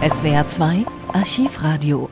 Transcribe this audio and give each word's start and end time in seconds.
SWR 0.00 0.46
2 0.48 0.86
Archivradio 1.12 2.08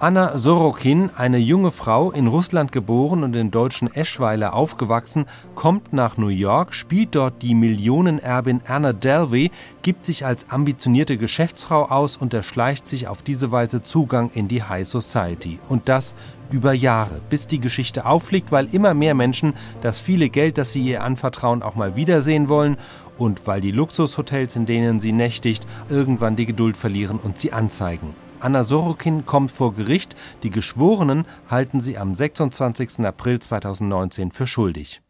Anna 0.00 0.38
Sorokin, 0.38 1.10
eine 1.16 1.38
junge 1.38 1.72
Frau, 1.72 2.12
in 2.12 2.28
Russland 2.28 2.70
geboren 2.70 3.24
und 3.24 3.34
in 3.34 3.50
deutschen 3.50 3.92
Eschweiler 3.92 4.54
aufgewachsen, 4.54 5.26
kommt 5.56 5.92
nach 5.92 6.16
New 6.16 6.28
York, 6.28 6.72
spielt 6.72 7.16
dort 7.16 7.42
die 7.42 7.56
Millionenerbin 7.56 8.60
Anna 8.68 8.92
Delvey, 8.92 9.50
gibt 9.82 10.04
sich 10.04 10.24
als 10.24 10.50
ambitionierte 10.50 11.16
Geschäftsfrau 11.16 11.86
aus 11.86 12.16
und 12.16 12.32
erschleicht 12.32 12.86
sich 12.86 13.08
auf 13.08 13.22
diese 13.22 13.50
Weise 13.50 13.82
Zugang 13.82 14.30
in 14.34 14.46
die 14.46 14.62
High 14.62 14.86
Society. 14.86 15.58
Und 15.66 15.88
das 15.88 16.14
über 16.52 16.72
Jahre, 16.72 17.20
bis 17.28 17.48
die 17.48 17.58
Geschichte 17.58 18.06
auffliegt, 18.06 18.52
weil 18.52 18.72
immer 18.72 18.94
mehr 18.94 19.16
Menschen 19.16 19.54
das 19.80 19.98
viele 19.98 20.28
Geld, 20.28 20.58
das 20.58 20.72
sie 20.72 20.82
ihr 20.82 21.02
anvertrauen, 21.02 21.60
auch 21.60 21.74
mal 21.74 21.96
wiedersehen 21.96 22.48
wollen 22.48 22.76
und 23.18 23.48
weil 23.48 23.60
die 23.60 23.72
Luxushotels, 23.72 24.54
in 24.54 24.64
denen 24.64 25.00
sie 25.00 25.10
nächtigt, 25.10 25.66
irgendwann 25.88 26.36
die 26.36 26.46
Geduld 26.46 26.76
verlieren 26.76 27.18
und 27.18 27.36
sie 27.36 27.52
anzeigen. 27.52 28.27
Anna 28.40 28.62
Sorokin 28.62 29.24
kommt 29.24 29.50
vor 29.50 29.74
Gericht. 29.74 30.14
Die 30.42 30.50
Geschworenen 30.50 31.24
halten 31.50 31.80
sie 31.80 31.98
am 31.98 32.14
26. 32.14 33.00
April 33.00 33.40
2019 33.40 34.30
für 34.30 34.46
schuldig. 34.46 35.00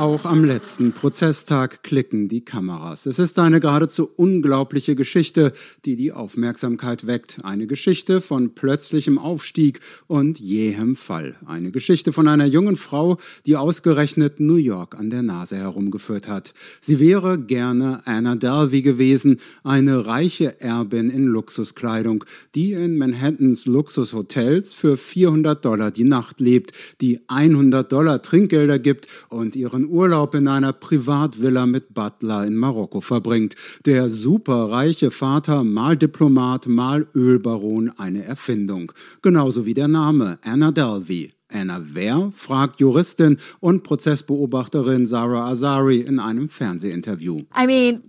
Auch 0.00 0.24
am 0.24 0.46
letzten 0.46 0.92
Prozesstag 0.92 1.82
klicken 1.82 2.28
die 2.28 2.42
Kameras. 2.42 3.04
Es 3.04 3.18
ist 3.18 3.38
eine 3.38 3.60
geradezu 3.60 4.08
unglaubliche 4.16 4.96
Geschichte, 4.96 5.52
die 5.84 5.94
die 5.94 6.12
Aufmerksamkeit 6.12 7.06
weckt. 7.06 7.44
Eine 7.44 7.66
Geschichte 7.66 8.22
von 8.22 8.54
plötzlichem 8.54 9.18
Aufstieg 9.18 9.80
und 10.06 10.40
jähem 10.40 10.96
Fall. 10.96 11.36
Eine 11.44 11.70
Geschichte 11.70 12.14
von 12.14 12.28
einer 12.28 12.46
jungen 12.46 12.78
Frau, 12.78 13.18
die 13.44 13.58
ausgerechnet 13.58 14.40
New 14.40 14.54
York 14.54 14.98
an 14.98 15.10
der 15.10 15.20
Nase 15.20 15.58
herumgeführt 15.58 16.28
hat. 16.28 16.54
Sie 16.80 16.98
wäre 16.98 17.38
gerne 17.38 18.00
Anna 18.06 18.36
Dalvey 18.36 18.80
gewesen, 18.80 19.38
eine 19.64 20.06
reiche 20.06 20.62
Erbin 20.62 21.10
in 21.10 21.26
Luxuskleidung, 21.26 22.24
die 22.54 22.72
in 22.72 22.96
Manhattans 22.96 23.66
Luxushotels 23.66 24.72
für 24.72 24.96
400 24.96 25.62
Dollar 25.62 25.90
die 25.90 26.04
Nacht 26.04 26.40
lebt, 26.40 26.72
die 27.02 27.20
100 27.28 27.92
Dollar 27.92 28.22
Trinkgelder 28.22 28.78
gibt 28.78 29.06
und 29.28 29.56
ihren 29.56 29.89
Urlaub 29.90 30.34
in 30.34 30.48
einer 30.48 30.72
Privatvilla 30.72 31.66
mit 31.66 31.92
Butler 31.92 32.46
in 32.46 32.56
Marokko 32.56 33.00
verbringt. 33.00 33.56
Der 33.84 34.08
superreiche 34.08 35.10
Vater, 35.10 35.64
mal 35.64 35.96
Diplomat, 35.96 36.66
mal 36.66 37.06
Ölbaron, 37.14 37.90
eine 37.98 38.24
Erfindung. 38.24 38.92
Genauso 39.22 39.66
wie 39.66 39.74
der 39.74 39.88
Name 39.88 40.38
Anna 40.42 40.70
Delvey. 40.70 41.30
Anna 41.52 41.80
wer? 41.92 42.32
fragt 42.34 42.80
Juristin 42.80 43.38
und 43.60 43.82
Prozessbeobachterin 43.82 45.06
Sarah 45.06 45.46
Azari 45.46 46.00
in 46.00 46.18
einem 46.18 46.48
Fernsehinterview. 46.48 47.42
I 47.56 47.66
mean, 47.66 48.02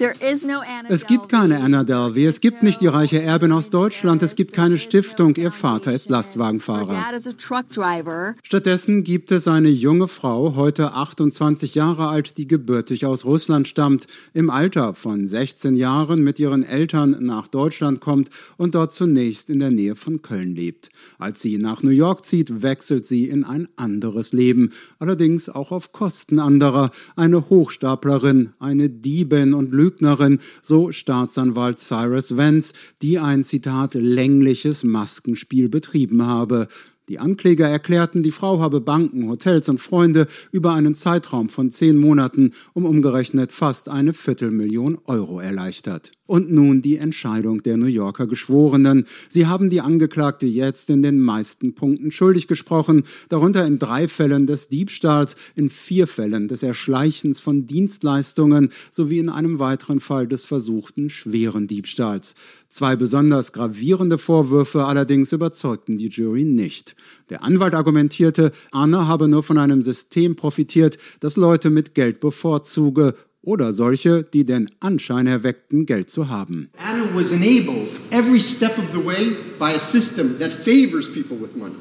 no 0.45 0.61
es 0.89 1.08
gibt 1.08 1.30
keine 1.30 1.59
Anna 1.59 1.83
Delvey, 1.83 2.25
es 2.25 2.42
gibt 2.42 2.64
nicht 2.64 2.81
die 2.81 2.88
reiche 2.88 3.22
Erbin 3.22 3.52
aus 3.52 3.70
Deutschland, 3.70 4.23
es 4.23 4.36
gibt 4.36 4.53
keine 4.53 4.78
Stiftung, 4.78 5.36
ihr 5.36 5.52
Vater 5.52 5.92
ist 5.92 6.09
Lastwagenfahrer. 6.09 7.03
Stattdessen 8.44 9.03
gibt 9.03 9.31
es 9.31 9.48
eine 9.48 9.70
junge 9.70 10.08
Frau, 10.08 10.55
heute 10.55 10.94
28 10.94 11.76
Jahre 11.76 12.08
alt, 12.08 12.38
die 12.38 12.48
gebürtig 12.48 13.05
aus 13.05 13.26
Russland 13.26 13.67
stammt, 13.67 14.08
im 14.33 14.50
Alter 14.50 14.94
von 14.94 15.28
16 15.28 15.76
Jahren 15.76 16.23
mit 16.23 16.39
ihren 16.39 16.64
Eltern 16.64 17.17
nach 17.20 17.48
Deutschland 17.48 18.02
kommt 18.02 18.30
und 18.58 18.76
dort 18.76 18.94
zunächst 18.94 19.50
in 19.50 19.59
der 19.59 19.72
Nähe 19.72 19.95
von 19.95 20.22
Köln 20.22 20.55
lebt. 20.55 20.89
Als 21.17 21.42
sie 21.42 21.58
nach 21.58 21.83
New 21.83 21.89
York 21.89 22.26
zieht, 22.26 22.61
wechselt 22.61 23.05
sie 23.05 23.30
in 23.31 23.43
ein 23.43 23.67
anderes 23.77 24.33
Leben, 24.33 24.71
allerdings 24.99 25.49
auch 25.49 25.71
auf 25.71 25.91
Kosten 25.93 26.37
anderer, 26.37 26.91
eine 27.15 27.49
Hochstaplerin, 27.49 28.49
eine 28.59 28.89
Diebin 28.89 29.53
und 29.53 29.71
Lügnerin, 29.71 30.39
so 30.61 30.91
Staatsanwalt 30.91 31.79
Cyrus 31.79 32.37
Vance, 32.37 32.73
die 33.02 33.17
ein 33.17 33.43
Zitat 33.43 33.95
längliches 33.95 34.83
Maskenspiel 34.83 35.69
betrieben 35.69 36.25
habe. 36.25 36.67
Die 37.09 37.19
Ankläger 37.19 37.67
erklärten, 37.67 38.23
die 38.23 38.31
Frau 38.31 38.59
habe 38.59 38.80
Banken, 38.80 39.27
Hotels 39.30 39.67
und 39.67 39.80
Freunde 39.80 40.27
über 40.52 40.73
einen 40.73 40.95
Zeitraum 40.95 41.49
von 41.49 41.71
zehn 41.71 41.97
Monaten 41.97 42.53
um 42.73 42.86
umgerechnet 42.86 43.52
fast 43.52 43.89
eine 43.89 44.14
Viertelmillion 44.14 44.97
Euro 45.05 45.39
erleichtert. 45.39 46.11
Und 46.31 46.49
nun 46.49 46.81
die 46.81 46.95
Entscheidung 46.95 47.61
der 47.61 47.75
New 47.75 47.87
Yorker 47.87 48.25
Geschworenen. 48.25 49.05
Sie 49.27 49.47
haben 49.47 49.69
die 49.69 49.81
Angeklagte 49.81 50.45
jetzt 50.45 50.89
in 50.89 51.02
den 51.02 51.19
meisten 51.19 51.75
Punkten 51.75 52.09
schuldig 52.09 52.47
gesprochen, 52.47 53.03
darunter 53.27 53.67
in 53.67 53.80
drei 53.80 54.08
Fällen 54.08 54.47
des 54.47 54.70
Diebstahls, 54.70 55.36
in 55.58 55.70
vier 55.70 56.08
Fällen 56.08 56.47
des 56.47 56.64
Erschleichens 56.64 57.41
von 57.41 57.67
Dienstleistungen 57.67 58.70
sowie 58.91 59.20
in 59.20 59.27
einem 59.27 59.59
weiteren 59.59 59.99
Fall 59.99 60.25
des 60.25 60.45
versuchten 60.45 61.09
schweren 61.09 61.67
Diebstahls. 61.67 62.33
Zwei 62.70 62.95
besonders 62.95 63.52
gravierende 63.52 64.17
Vorwürfe 64.17 64.86
allerdings 64.86 65.33
überzeugten 65.33 65.97
die 65.97 66.08
Jury 66.08 66.45
nicht. 66.45 66.95
Der 67.30 67.43
Anwalt 67.43 67.75
argumentierte, 67.75 68.53
Anna 68.71 69.05
habe 69.05 69.27
nur 69.27 69.43
von 69.43 69.58
einem 69.58 69.81
System 69.81 70.37
profitiert, 70.37 70.97
das 71.20 71.36
Leute 71.36 71.70
mit 71.70 71.93
Geld 71.93 72.21
bevorzuge 72.21 73.15
oder 73.41 73.73
solche, 73.73 74.23
die 74.23 74.45
den 74.45 74.69
Anschein 74.79 75.27
erweckten, 75.27 75.85
Geld 75.85 76.09
zu 76.09 76.29
haben. 76.29 76.69
Anna 76.77 77.07
was 77.13 77.31
enabled 77.31 77.87
every 78.11 78.39
step 78.39 78.77
of 78.77 78.91
the 78.91 79.03
way 79.03 79.35
by 79.59 79.73
a 79.75 79.79
system 79.79 80.37
that 80.39 80.52
favors 80.52 81.11
people 81.11 81.37
with 81.37 81.55
money, 81.55 81.75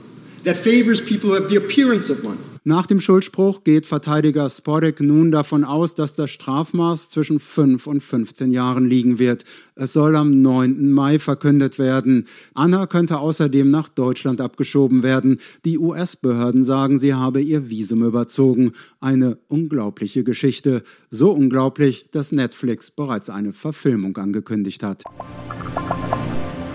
that 0.44 0.56
favors 0.56 1.00
people 1.00 1.30
who 1.30 1.34
have 1.34 1.48
the 1.48 1.56
appearance 1.56 2.10
of 2.10 2.22
money. 2.22 2.49
Nach 2.62 2.84
dem 2.84 3.00
Schuldspruch 3.00 3.64
geht 3.64 3.86
Verteidiger 3.86 4.50
Spodek 4.50 5.00
nun 5.00 5.30
davon 5.30 5.64
aus, 5.64 5.94
dass 5.94 6.14
das 6.14 6.30
Strafmaß 6.30 7.08
zwischen 7.08 7.40
5 7.40 7.86
und 7.86 8.02
15 8.02 8.50
Jahren 8.50 8.84
liegen 8.84 9.18
wird. 9.18 9.46
Es 9.76 9.94
soll 9.94 10.14
am 10.14 10.42
9. 10.42 10.92
Mai 10.92 11.18
verkündet 11.18 11.78
werden. 11.78 12.26
Anna 12.52 12.86
könnte 12.86 13.18
außerdem 13.18 13.70
nach 13.70 13.88
Deutschland 13.88 14.42
abgeschoben 14.42 15.02
werden. 15.02 15.40
Die 15.64 15.78
US-Behörden 15.78 16.62
sagen, 16.62 16.98
sie 16.98 17.14
habe 17.14 17.40
ihr 17.40 17.70
Visum 17.70 18.04
überzogen. 18.04 18.72
Eine 19.00 19.38
unglaubliche 19.48 20.22
Geschichte. 20.22 20.82
So 21.08 21.32
unglaublich, 21.32 22.10
dass 22.10 22.30
Netflix 22.30 22.90
bereits 22.90 23.30
eine 23.30 23.54
Verfilmung 23.54 24.18
angekündigt 24.18 24.82
hat. 24.82 25.02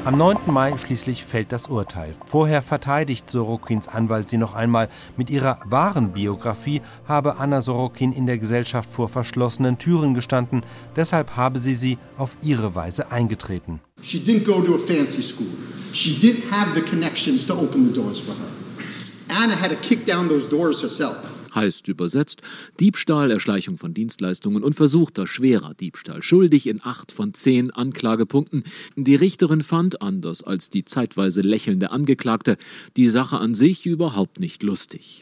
Am 0.06 0.20
9. 0.20 0.38
Mai 0.46 0.78
schließlich 0.78 1.26
fällt 1.26 1.52
das 1.52 1.66
Urteil. 1.66 2.14
Vorher 2.28 2.62
verteidigt 2.62 3.28
Sorokins 3.28 3.88
Anwalt 3.88 4.30
sie 4.30 4.38
noch 4.38 4.54
einmal. 4.54 4.88
Mit 5.18 5.32
ihrer 5.32 5.58
wahren 5.66 6.12
Biografie 6.12 6.84
habe 7.08 7.38
Anna 7.40 7.64
Sorokin 7.64 8.14
in 8.14 8.28
der 8.28 8.38
Gesellschaft 8.38 8.88
vor 8.88 9.10
verschlossenen 9.10 9.80
Türen 9.80 10.14
gestanden. 10.14 10.62
Deshalb 10.96 11.36
habe 11.36 11.58
sie 11.58 11.74
sie 11.74 11.98
auf 12.20 12.38
ihre 12.44 12.76
Weise 12.76 13.12
eingetreten. 13.12 13.80
She 14.04 14.20
didn't 14.20 14.46
go 14.46 14.62
to 14.62 14.76
a 14.76 14.78
fancy 14.78 15.24
school. 15.24 15.48
She 15.92 16.20
didn't 16.20 16.52
have 16.52 16.76
the 16.76 16.82
connections 16.82 17.48
to 17.48 17.54
open 17.56 17.88
the 17.88 17.94
doors 17.94 18.20
for 18.20 18.36
her. 18.36 19.44
Anna 19.44 19.56
had 19.56 19.72
to 19.72 19.76
kick 19.78 20.06
down 20.06 20.30
those 20.30 20.48
doors 20.48 20.84
herself 20.84 21.35
heißt 21.56 21.88
übersetzt 21.88 22.42
Diebstahl, 22.80 23.32
Erschleichung 23.32 23.78
von 23.78 23.94
Dienstleistungen 23.94 24.64
und 24.64 24.74
versuchter 24.74 25.28
schwerer 25.28 25.74
Diebstahl. 25.74 26.22
Schuldig 26.22 26.68
in 26.68 26.82
acht 26.84 27.12
von 27.12 27.34
zehn 27.34 27.72
Anklagepunkten. 27.72 28.64
Die 28.96 29.16
Richterin 29.16 29.64
fand, 29.64 30.02
anders 30.02 30.44
als 30.44 30.70
die 30.70 30.86
zeitweise 30.86 31.42
lächelnde 31.42 31.92
Angeklagte, 31.92 32.58
die 32.98 33.10
Sache 33.10 33.38
an 33.38 33.56
sich 33.56 33.86
überhaupt 33.86 34.40
nicht 34.40 34.64
lustig. 34.64 35.20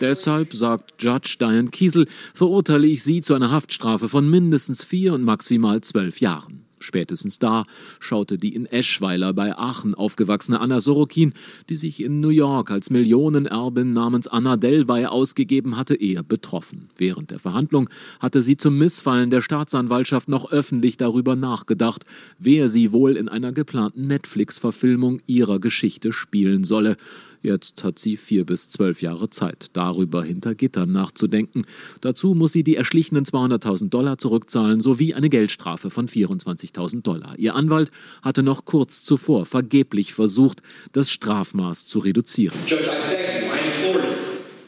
Deshalb, 0.00 0.54
sagt 0.54 1.02
Judge 1.02 1.36
Diane 1.40 1.70
Kiesel, 1.70 2.06
verurteile 2.34 2.86
ich 2.86 3.02
Sie 3.02 3.22
zu 3.22 3.34
einer 3.34 3.50
Haftstrafe 3.50 4.08
von 4.08 4.28
mindestens 4.28 4.84
vier 4.84 5.14
und 5.14 5.22
maximal 5.22 5.80
zwölf 5.80 6.20
Jahren. 6.20 6.63
Spätestens 6.84 7.38
da 7.38 7.64
schaute 7.98 8.38
die 8.38 8.54
in 8.54 8.66
Eschweiler 8.66 9.32
bei 9.32 9.56
Aachen 9.56 9.94
aufgewachsene 9.94 10.60
Anna 10.60 10.80
Sorokin, 10.80 11.32
die 11.68 11.76
sich 11.76 12.02
in 12.02 12.20
New 12.20 12.28
York 12.28 12.70
als 12.70 12.90
Millionenerbin 12.90 13.92
namens 13.92 14.28
Anna 14.28 14.56
Delvey 14.56 15.06
ausgegeben 15.06 15.76
hatte, 15.76 15.94
eher 15.94 16.22
betroffen. 16.22 16.90
Während 16.96 17.30
der 17.30 17.38
Verhandlung 17.38 17.88
hatte 18.20 18.42
sie 18.42 18.56
zum 18.56 18.78
Missfallen 18.78 19.30
der 19.30 19.40
Staatsanwaltschaft 19.40 20.28
noch 20.28 20.52
öffentlich 20.52 20.96
darüber 20.96 21.36
nachgedacht, 21.36 22.04
wer 22.38 22.68
sie 22.68 22.92
wohl 22.92 23.16
in 23.16 23.28
einer 23.28 23.52
geplanten 23.52 24.06
Netflix-Verfilmung 24.06 25.20
ihrer 25.26 25.58
Geschichte 25.58 26.12
spielen 26.12 26.64
solle. 26.64 26.96
Jetzt 27.44 27.84
hat 27.84 27.98
sie 27.98 28.16
vier 28.16 28.46
bis 28.46 28.70
zwölf 28.70 29.02
Jahre 29.02 29.28
Zeit, 29.28 29.68
darüber 29.74 30.24
hinter 30.24 30.54
Gittern 30.54 30.92
nachzudenken. 30.92 31.62
Dazu 32.00 32.34
muss 32.34 32.52
sie 32.52 32.64
die 32.64 32.74
erschlichenen 32.74 33.26
200.000 33.26 33.90
Dollar 33.90 34.16
zurückzahlen 34.16 34.80
sowie 34.80 35.12
eine 35.12 35.28
Geldstrafe 35.28 35.90
von 35.90 36.08
24.000 36.08 37.02
Dollar. 37.02 37.34
Ihr 37.38 37.54
Anwalt 37.54 37.90
hatte 38.22 38.42
noch 38.42 38.64
kurz 38.64 39.04
zuvor 39.04 39.44
vergeblich 39.44 40.14
versucht, 40.14 40.62
das 40.92 41.10
Strafmaß 41.10 41.84
zu 41.84 41.98
reduzieren. 41.98 42.56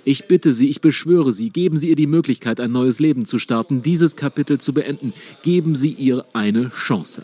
Ich 0.04 0.28
bitte 0.28 0.52
Sie, 0.52 0.68
ich 0.68 0.82
beschwöre 0.82 1.32
Sie, 1.32 1.48
geben 1.48 1.78
Sie 1.78 1.88
ihr 1.88 1.96
die 1.96 2.06
Möglichkeit, 2.06 2.60
ein 2.60 2.72
neues 2.72 3.00
Leben 3.00 3.24
zu 3.24 3.38
starten, 3.38 3.80
dieses 3.80 4.16
Kapitel 4.16 4.58
zu 4.58 4.74
beenden. 4.74 5.14
Geben 5.42 5.74
Sie 5.74 5.92
ihr 5.92 6.26
eine 6.34 6.70
Chance. 6.70 7.22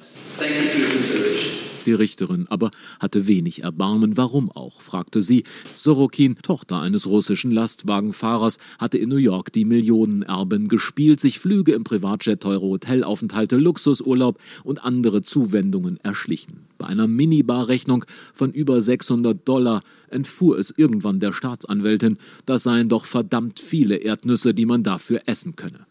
Die 1.86 1.92
Richterin 1.92 2.46
aber 2.48 2.70
hatte 3.00 3.26
wenig 3.26 3.62
Erbarmen. 3.62 4.16
Warum 4.16 4.50
auch, 4.50 4.80
fragte 4.80 5.22
sie. 5.22 5.44
Sorokin, 5.74 6.36
Tochter 6.42 6.80
eines 6.80 7.06
russischen 7.06 7.50
Lastwagenfahrers, 7.50 8.58
hatte 8.78 8.98
in 8.98 9.08
New 9.08 9.16
York 9.16 9.52
die 9.52 9.64
Millionenerbin 9.64 10.68
gespielt, 10.68 11.20
sich 11.20 11.38
Flüge 11.38 11.72
im 11.72 11.84
Privatjet, 11.84 12.40
teure 12.40 12.66
Hotelaufenthalte, 12.66 13.56
Luxusurlaub 13.56 14.38
und 14.64 14.84
andere 14.84 15.22
Zuwendungen 15.22 15.98
erschlichen. 16.02 16.66
Bei 16.78 16.86
einer 16.86 17.06
Minibar-Rechnung 17.06 18.04
von 18.34 18.52
über 18.52 18.82
600 18.82 19.48
Dollar 19.48 19.82
entfuhr 20.10 20.58
es 20.58 20.74
irgendwann 20.76 21.20
der 21.20 21.32
Staatsanwältin, 21.32 22.18
das 22.46 22.64
seien 22.64 22.88
doch 22.88 23.04
verdammt 23.04 23.60
viele 23.60 23.96
Erdnüsse, 23.96 24.54
die 24.54 24.66
man 24.66 24.82
dafür 24.82 25.22
essen 25.26 25.56
könne. 25.56 25.86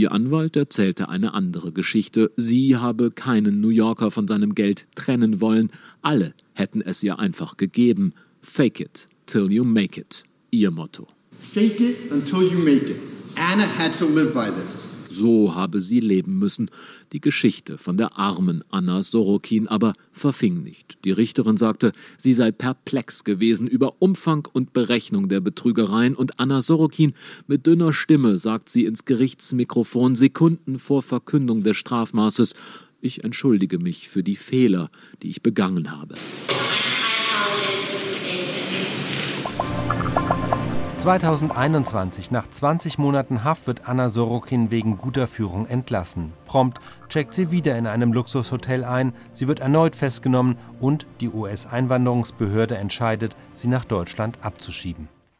Ihr 0.00 0.12
Anwalt 0.12 0.56
erzählte 0.56 1.10
eine 1.10 1.34
andere 1.34 1.72
Geschichte. 1.72 2.32
Sie 2.34 2.74
habe 2.74 3.10
keinen 3.10 3.60
New 3.60 3.68
Yorker 3.68 4.10
von 4.10 4.26
seinem 4.26 4.54
Geld 4.54 4.86
trennen 4.94 5.42
wollen. 5.42 5.70
Alle 6.00 6.32
hätten 6.54 6.80
es 6.80 7.02
ihr 7.02 7.18
einfach 7.18 7.58
gegeben. 7.58 8.14
Fake 8.40 8.80
it 8.80 9.08
till 9.26 9.52
you 9.52 9.62
make 9.62 10.00
it. 10.00 10.22
Ihr 10.50 10.70
Motto. 10.70 11.06
Fake 11.38 11.80
it 11.80 12.10
until 12.10 12.40
you 12.50 12.58
make 12.60 12.86
it. 12.86 12.96
Anna 13.36 13.66
had 13.78 13.94
to 13.98 14.06
live 14.06 14.32
by 14.32 14.50
this. 14.50 14.89
So 15.20 15.54
habe 15.54 15.82
sie 15.82 16.00
leben 16.00 16.38
müssen. 16.38 16.70
Die 17.12 17.20
Geschichte 17.20 17.76
von 17.76 17.98
der 17.98 18.16
armen 18.16 18.64
Anna 18.70 19.02
Sorokin 19.02 19.68
aber 19.68 19.92
verfing 20.12 20.62
nicht. 20.62 20.96
Die 21.04 21.10
Richterin 21.10 21.58
sagte, 21.58 21.92
sie 22.16 22.32
sei 22.32 22.52
perplex 22.52 23.22
gewesen 23.24 23.68
über 23.68 23.96
Umfang 23.98 24.48
und 24.50 24.72
Berechnung 24.72 25.28
der 25.28 25.40
Betrügereien 25.40 26.14
und 26.14 26.40
Anna 26.40 26.62
Sorokin 26.62 27.12
mit 27.46 27.66
dünner 27.66 27.92
Stimme 27.92 28.38
sagt 28.38 28.70
sie 28.70 28.86
ins 28.86 29.04
Gerichtsmikrofon 29.04 30.16
Sekunden 30.16 30.78
vor 30.78 31.02
Verkündung 31.02 31.62
des 31.64 31.76
Strafmaßes, 31.76 32.54
ich 33.02 33.22
entschuldige 33.22 33.78
mich 33.78 34.08
für 34.08 34.22
die 34.22 34.36
Fehler, 34.36 34.90
die 35.22 35.28
ich 35.28 35.42
begangen 35.42 35.90
habe. 35.90 36.14
2021, 41.00 42.30
nach 42.30 42.46
20 42.46 42.98
Monaten 42.98 43.42
Haft, 43.42 43.66
wird 43.66 43.88
Anna 43.88 44.10
Sorokin 44.10 44.70
wegen 44.70 44.98
guter 44.98 45.28
Führung 45.28 45.66
entlassen. 45.66 46.34
Prompt 46.44 46.78
checkt 47.08 47.32
sie 47.32 47.50
wieder 47.50 47.78
in 47.78 47.86
einem 47.86 48.12
Luxushotel 48.12 48.84
ein, 48.84 49.14
sie 49.32 49.48
wird 49.48 49.60
erneut 49.60 49.96
festgenommen 49.96 50.56
und 50.78 51.06
die 51.22 51.30
US-Einwanderungsbehörde 51.30 52.76
entscheidet, 52.76 53.34
sie 53.54 53.68
nach 53.68 53.86
Deutschland 53.86 54.40
abzuschieben. 54.42 55.08